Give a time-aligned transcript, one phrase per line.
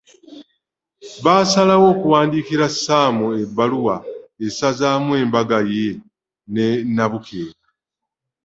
[1.23, 3.95] Basalawo okuwandiikira Ssaamu ebbaluwa
[4.45, 5.87] esazaamu embaga ye
[6.53, 7.63] ne Nnabukeera.